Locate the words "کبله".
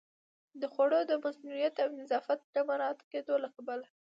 3.55-3.87